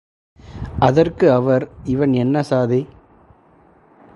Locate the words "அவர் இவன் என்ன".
1.31-2.43